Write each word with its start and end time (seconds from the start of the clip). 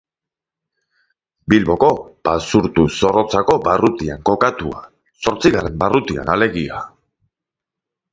Bilboko 1.53 1.89
Basurtu-Zorrotzako 2.29 3.57
barrutian 3.67 4.23
kokatua, 4.31 4.81
zortzigarren 5.27 5.77
barrutian 5.85 6.33
alegia. 6.37 6.81